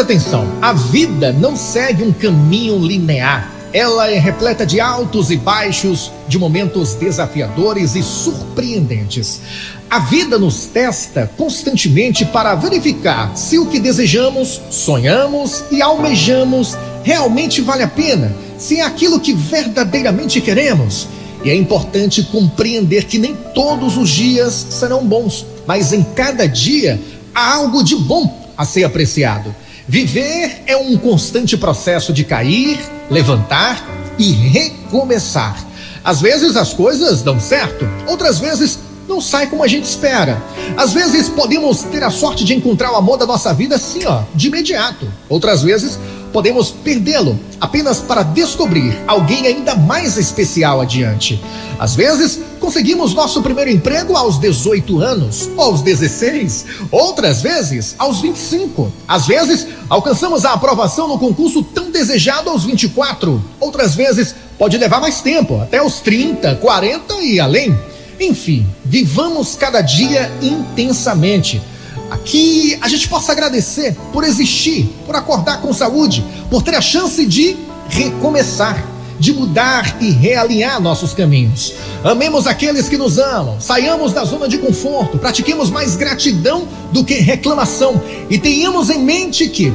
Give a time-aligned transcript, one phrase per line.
[0.00, 3.52] Presta atenção, a vida não segue um caminho linear.
[3.70, 9.42] Ela é repleta de altos e baixos, de momentos desafiadores e surpreendentes.
[9.90, 17.60] A vida nos testa constantemente para verificar se o que desejamos, sonhamos e almejamos realmente
[17.60, 21.08] vale a pena, se é aquilo que verdadeiramente queremos.
[21.44, 26.98] E é importante compreender que nem todos os dias serão bons, mas em cada dia
[27.34, 29.54] há algo de bom a ser apreciado.
[29.90, 32.78] Viver é um constante processo de cair,
[33.10, 33.84] levantar
[34.16, 35.66] e recomeçar.
[36.04, 40.40] Às vezes as coisas dão certo, outras vezes não sai como a gente espera.
[40.76, 44.22] Às vezes podemos ter a sorte de encontrar o amor da nossa vida assim, ó,
[44.32, 45.12] de imediato.
[45.28, 45.98] Outras vezes
[46.32, 51.42] podemos perdê-lo apenas para descobrir alguém ainda mais especial adiante.
[51.80, 58.92] Às vezes, conseguimos nosso primeiro emprego aos 18 anos, aos 16, outras vezes aos 25.
[59.08, 63.42] Às vezes, alcançamos a aprovação no concurso tão desejado aos 24.
[63.58, 67.76] Outras vezes, pode levar mais tempo, até os 30, 40 e além.
[68.20, 71.60] Enfim, vivamos cada dia intensamente.
[72.10, 77.24] Aqui a gente possa agradecer por existir, por acordar com saúde, por ter a chance
[77.24, 77.56] de
[77.88, 78.84] recomeçar,
[79.20, 81.74] de mudar e realinhar nossos caminhos.
[82.02, 87.14] Amemos aqueles que nos amam, saiamos da zona de conforto, pratiquemos mais gratidão do que
[87.14, 88.02] reclamação.
[88.30, 89.68] E tenhamos em mente que